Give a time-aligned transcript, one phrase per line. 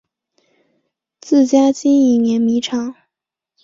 [1.19, 2.95] 自家经营碾米厂